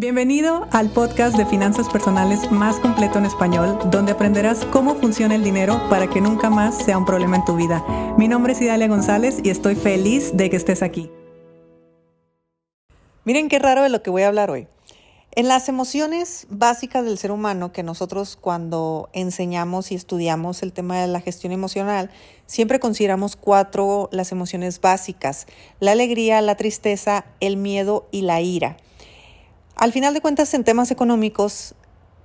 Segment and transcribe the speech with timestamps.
[0.00, 5.44] Bienvenido al podcast de finanzas personales más completo en español, donde aprenderás cómo funciona el
[5.44, 7.84] dinero para que nunca más sea un problema en tu vida.
[8.16, 11.10] Mi nombre es Idalia González y estoy feliz de que estés aquí.
[13.26, 14.68] Miren qué raro de lo que voy a hablar hoy.
[15.32, 20.98] En las emociones básicas del ser humano que nosotros cuando enseñamos y estudiamos el tema
[20.98, 22.10] de la gestión emocional,
[22.46, 25.46] siempre consideramos cuatro las emociones básicas,
[25.78, 28.78] la alegría, la tristeza, el miedo y la ira.
[29.80, 31.74] Al final de cuentas, en temas económicos,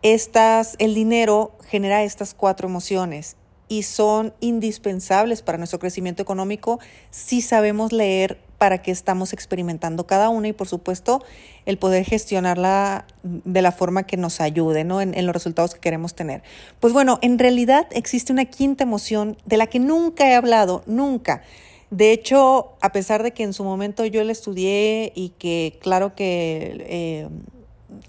[0.02, 3.38] el dinero genera estas cuatro emociones
[3.70, 6.82] y son indispensables para nuestro crecimiento económico
[7.12, 11.24] si sabemos leer para qué estamos experimentando cada una y por supuesto
[11.66, 15.00] el poder gestionarla de la forma que nos ayude ¿no?
[15.00, 16.44] en, en los resultados que queremos tener.
[16.82, 21.42] Pues bueno, en realidad existe una quinta emoción de la que nunca he hablado, nunca.
[21.92, 26.16] De hecho, a pesar de que en su momento yo la estudié y que claro
[26.16, 27.30] que eh,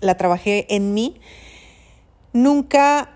[0.00, 1.16] la trabajé en mí,
[2.32, 3.10] nunca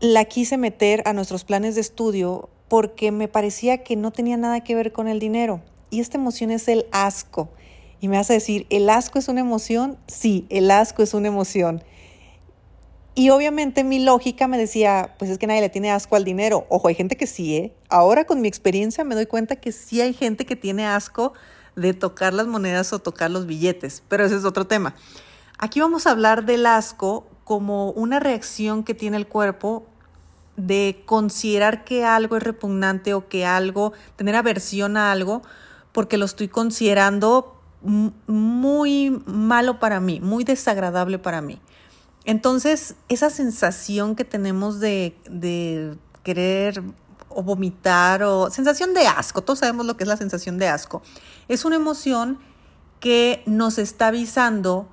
[0.00, 4.62] la quise meter a nuestros planes de estudio porque me parecía que no tenía nada
[4.62, 5.60] que ver con el dinero.
[5.90, 7.48] Y esta emoción es el asco.
[8.00, 9.96] Y me hace decir, ¿el asco es una emoción?
[10.06, 11.82] Sí, el asco es una emoción.
[13.16, 16.66] Y obviamente mi lógica me decía, pues es que nadie le tiene asco al dinero.
[16.68, 17.74] Ojo, hay gente que sí, ¿eh?
[17.88, 21.32] Ahora con mi experiencia me doy cuenta que sí hay gente que tiene asco
[21.76, 24.94] de tocar las monedas o tocar los billetes, pero ese es otro tema.
[25.58, 29.86] Aquí vamos a hablar del asco como una reacción que tiene el cuerpo
[30.56, 35.42] de considerar que algo es repugnante o que algo, tener aversión a algo,
[35.92, 37.60] porque lo estoy considerando
[38.26, 41.60] muy malo para mí, muy desagradable para mí.
[42.24, 46.82] Entonces, esa sensación que tenemos de, de querer
[47.28, 51.02] o vomitar o sensación de asco, todos sabemos lo que es la sensación de asco,
[51.48, 52.38] es una emoción
[53.00, 54.88] que nos está avisando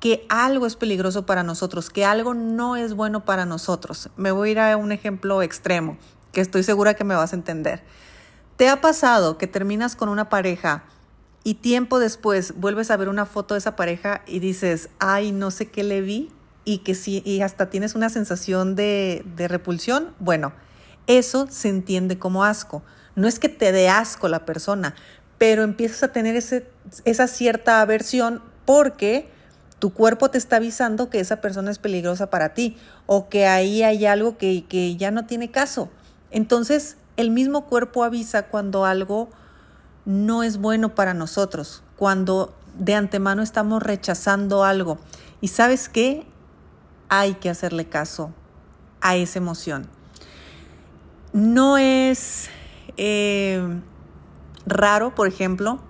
[0.00, 4.10] que algo es peligroso para nosotros, que algo no es bueno para nosotros.
[4.16, 5.96] Me voy a ir a un ejemplo extremo,
[6.32, 7.82] que estoy segura que me vas a entender.
[8.56, 10.84] ¿Te ha pasado que terminas con una pareja
[11.42, 15.50] y tiempo después vuelves a ver una foto de esa pareja y dices, ay, no
[15.50, 16.30] sé qué le vi?
[16.64, 20.52] Y que sí, y hasta tienes una sensación de, de repulsión, bueno,
[21.06, 22.82] eso se entiende como asco.
[23.16, 24.94] No es que te dé asco la persona,
[25.38, 26.66] pero empiezas a tener ese,
[27.04, 29.28] esa cierta aversión porque
[29.78, 32.76] tu cuerpo te está avisando que esa persona es peligrosa para ti
[33.06, 35.90] o que ahí hay algo que, que ya no tiene caso.
[36.30, 39.28] Entonces, el mismo cuerpo avisa cuando algo
[40.04, 44.98] no es bueno para nosotros, cuando de antemano estamos rechazando algo.
[45.40, 46.26] ¿Y sabes qué?
[47.08, 48.32] Hay que hacerle caso
[49.00, 49.88] a esa emoción.
[51.32, 52.48] No es
[52.96, 53.80] eh,
[54.66, 55.80] raro, por ejemplo,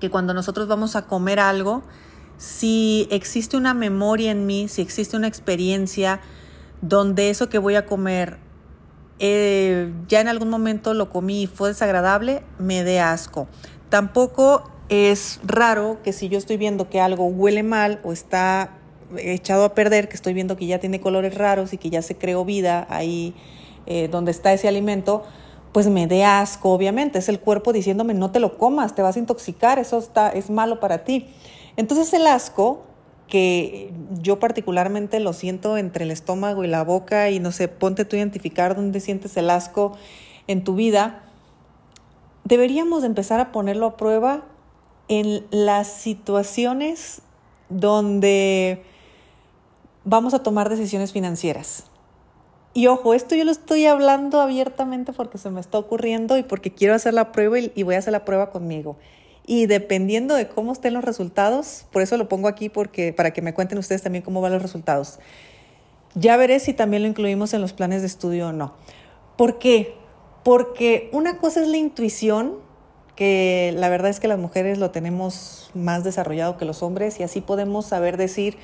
[0.00, 1.82] que cuando nosotros vamos a comer algo,
[2.36, 6.20] si existe una memoria en mí, si existe una experiencia
[6.80, 8.38] donde eso que voy a comer
[9.20, 13.48] eh, ya en algún momento lo comí y fue desagradable, me dé asco.
[13.88, 18.77] Tampoco es raro que si yo estoy viendo que algo huele mal o está
[19.16, 22.16] echado a perder, que estoy viendo que ya tiene colores raros y que ya se
[22.16, 23.34] creó vida ahí
[23.86, 25.22] eh, donde está ese alimento,
[25.72, 27.18] pues me dé asco, obviamente.
[27.18, 30.50] Es el cuerpo diciéndome, no te lo comas, te vas a intoxicar, eso está, es
[30.50, 31.26] malo para ti.
[31.76, 32.82] Entonces el asco,
[33.28, 38.04] que yo particularmente lo siento entre el estómago y la boca, y no sé, ponte
[38.04, 39.92] tú a identificar dónde sientes el asco
[40.46, 41.22] en tu vida,
[42.44, 44.44] deberíamos empezar a ponerlo a prueba
[45.08, 47.22] en las situaciones
[47.68, 48.82] donde
[50.08, 51.84] vamos a tomar decisiones financieras.
[52.72, 56.72] Y ojo, esto yo lo estoy hablando abiertamente porque se me está ocurriendo y porque
[56.72, 58.96] quiero hacer la prueba y, voy a hacer la prueba conmigo.
[59.46, 63.42] Y dependiendo de cómo estén los resultados, por eso lo pongo aquí porque para que
[63.42, 65.18] me cuenten ustedes también cómo van los resultados.
[66.14, 68.74] Ya veré si también lo incluimos en los planes de estudio o no.
[69.36, 69.94] ¿Por qué?
[70.42, 72.56] Porque una cosa es la intuición,
[73.14, 77.24] que la verdad es que las mujeres lo tenemos más desarrollado que los hombres y
[77.24, 78.56] así podemos saber decir,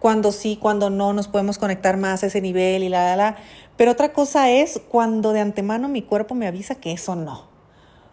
[0.00, 3.36] cuando sí, cuando no, nos podemos conectar más a ese nivel y la, la, la.
[3.76, 7.48] Pero otra cosa es cuando de antemano mi cuerpo me avisa que eso no.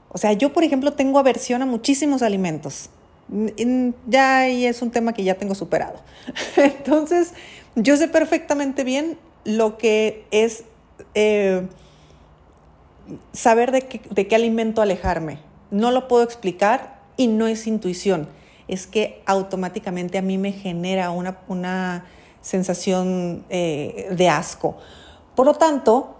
[0.10, 2.90] O sea, yo, por ejemplo, tengo aversión a muchísimos alimentos.
[4.06, 6.02] Ya ahí es un tema que ya tengo superado.
[6.58, 7.34] Entonces,
[7.76, 10.66] yo sé perfectamente bien lo que es
[11.14, 11.68] eh,
[13.32, 15.40] saber de qué, de qué alimento alejarme.
[15.72, 18.28] No lo puedo explicar y no es intuición
[18.68, 22.06] es que automáticamente a mí me genera una,
[22.42, 24.78] sensación eh, de asco.
[25.36, 26.16] Por lo tanto,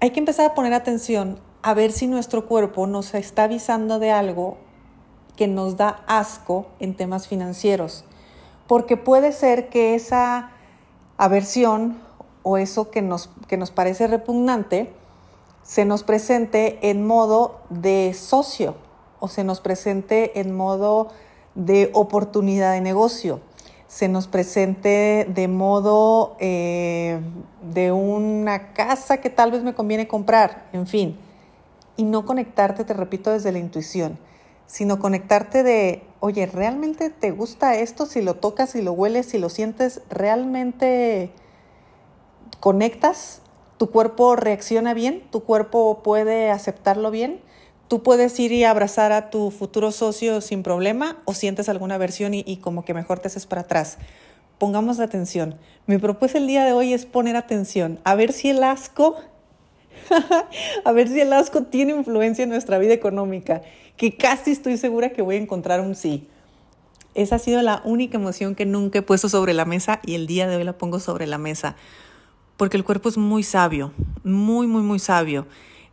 [0.00, 4.10] hay que empezar a poner atención a ver si nuestro cuerpo nos está avisando de
[4.10, 4.58] algo
[5.36, 8.04] que nos da asco en temas financieros.
[8.66, 10.50] porque puede ser que esa
[11.18, 12.00] aversión
[12.42, 14.90] o eso que nos, que nos parece repugnante
[15.62, 18.74] se nos presente en modo de socio
[19.20, 21.08] o se nos presente en modo
[21.54, 23.40] de oportunidad de negocio,
[23.86, 27.20] se nos presente de modo eh,
[27.72, 31.16] de una casa que tal vez me conviene comprar, en fin,
[31.96, 34.18] y no conectarte, te repito, desde la intuición,
[34.66, 38.06] sino conectarte de, oye, ¿realmente te gusta esto?
[38.06, 41.30] Si lo tocas, si lo hueles, si lo sientes, ¿realmente
[42.58, 43.42] conectas?
[43.76, 45.22] ¿Tu cuerpo reacciona bien?
[45.30, 47.40] ¿Tu cuerpo puede aceptarlo bien?
[47.94, 52.34] Tú puedes ir y abrazar a tu futuro socio sin problema o sientes alguna aversión
[52.34, 53.98] y, y como que mejor te haces para atrás.
[54.58, 55.60] Pongamos atención.
[55.86, 59.14] Mi propuesta el día de hoy es poner atención, a ver si el asco,
[60.84, 63.62] a ver si el asco tiene influencia en nuestra vida económica,
[63.96, 66.26] que casi estoy segura que voy a encontrar un sí.
[67.14, 70.26] Esa ha sido la única emoción que nunca he puesto sobre la mesa y el
[70.26, 71.76] día de hoy la pongo sobre la mesa,
[72.56, 73.92] porque el cuerpo es muy sabio,
[74.24, 75.46] muy, muy, muy sabio.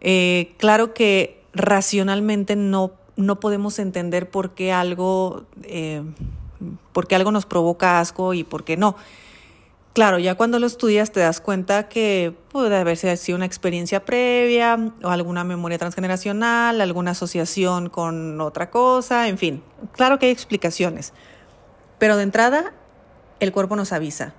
[0.04, 6.04] Eh, claro que racionalmente no, no podemos entender por qué algo, eh,
[6.94, 8.96] por algo nos provoca asco y por qué no.
[9.94, 14.80] Claro, ya cuando lo estudias te das cuenta que puede haber sido una experiencia previa
[15.04, 19.62] o alguna memoria transgeneracional, alguna asociación con otra cosa, en fin.
[19.92, 21.12] Claro que hay explicaciones.
[22.00, 22.74] Pero de entrada,
[23.42, 24.34] el cuerpo nos avisa.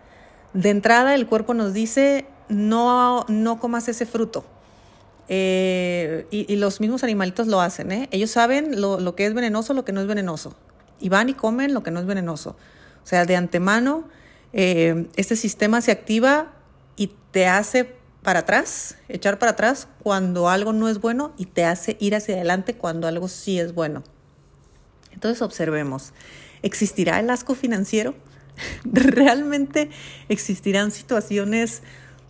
[0.54, 4.44] De entrada, el cuerpo nos dice, no, no comas ese fruto.
[5.28, 8.08] Eh, y, los mismos animalitos lo hacen, ¿eh?
[8.10, 10.56] Ellos saben lo, que es venenoso, lo que no es venenoso.
[11.00, 12.56] Y van y comen lo que no es venenoso.
[13.02, 14.08] O sea, de antemano,
[14.52, 16.52] eh, este sistema se activa
[16.96, 21.64] y te hace para atrás, echar para atrás cuando algo no es bueno y te
[21.64, 24.04] hace ir hacia adelante cuando algo sí es bueno.
[25.12, 26.12] Entonces observemos,
[26.62, 28.14] ¿existirá el asco financiero?
[28.84, 29.90] ¿Realmente
[30.28, 31.82] existirán situaciones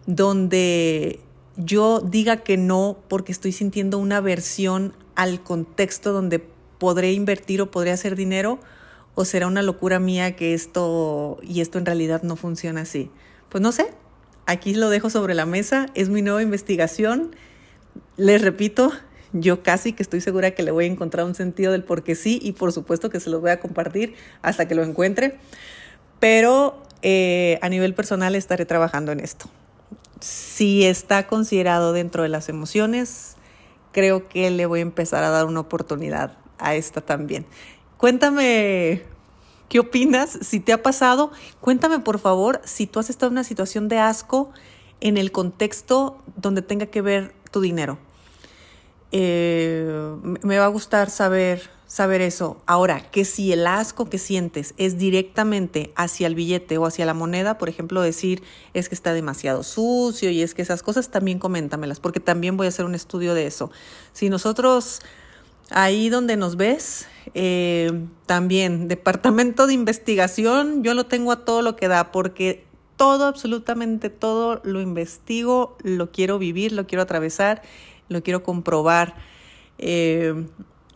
[0.07, 1.21] donde
[1.57, 6.39] yo diga que no porque estoy sintiendo una aversión al contexto donde
[6.79, 8.59] podré invertir o podré hacer dinero
[9.15, 13.11] o será una locura mía que esto y esto en realidad no funciona así.
[13.51, 13.89] Pues no sé,
[14.47, 17.37] aquí lo dejo sobre la mesa, es mi nueva investigación.
[18.17, 18.91] Les repito,
[19.35, 22.15] yo casi que estoy segura que le voy a encontrar un sentido del por qué
[22.15, 25.37] sí y por supuesto que se los voy a compartir hasta que lo encuentre,
[26.19, 29.51] pero eh, a nivel personal estaré trabajando en esto
[30.23, 33.37] si está considerado dentro de las emociones,
[33.93, 37.45] creo que le voy a empezar a dar una oportunidad a esta también.
[37.97, 39.03] Cuéntame
[39.69, 41.33] qué opinas, si te ha pasado.
[41.61, 44.51] Cuéntame por favor si tú has estado en una situación de asco
[45.01, 47.99] en el contexto donde tenga que ver tu dinero.
[49.11, 52.57] Eh, me va a gustar saber saber eso.
[52.65, 57.13] Ahora, que si el asco que sientes es directamente hacia el billete o hacia la
[57.13, 58.43] moneda, por ejemplo, decir
[58.73, 62.65] es que está demasiado sucio y es que esas cosas también coméntamelas, porque también voy
[62.65, 63.71] a hacer un estudio de eso.
[64.15, 65.01] Si nosotros
[65.69, 67.93] ahí donde nos ves, eh,
[68.25, 72.65] también departamento de investigación, yo lo tengo a todo lo que da, porque
[72.97, 77.61] todo, absolutamente todo lo investigo, lo quiero vivir, lo quiero atravesar,
[78.09, 79.15] lo quiero comprobar.
[79.77, 80.47] Eh,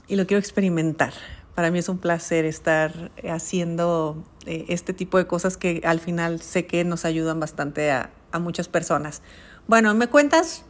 [0.09, 1.13] y lo quiero experimentar.
[1.55, 6.41] Para mí es un placer estar haciendo eh, este tipo de cosas que al final
[6.43, 9.23] sé que nos ayudan bastante a, muchas personas.
[9.67, 10.67] Bueno, me cuentas,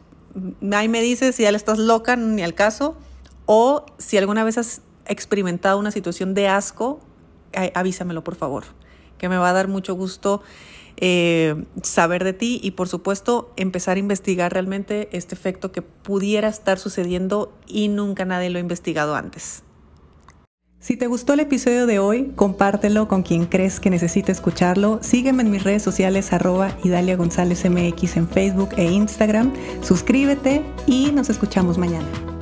[0.71, 2.95] ahí me dices si ya le estás loca, ni al caso,
[3.45, 7.01] o si alguna vez has experimentado una situación de asco,
[7.73, 8.63] avísamelo por favor,
[9.17, 10.41] que me va a dar mucho gusto
[10.97, 16.47] eh, saber de ti y por supuesto empezar a investigar realmente este efecto que pudiera
[16.47, 19.63] estar sucediendo y nunca nadie lo ha investigado antes.
[20.79, 24.99] Si te gustó el episodio de hoy, compártelo con quien crees que necesite escucharlo.
[25.01, 29.53] Sígueme en mis redes sociales arroba Idalia González MX en Facebook e Instagram.
[29.81, 32.36] Suscríbete y nos escuchamos mañana.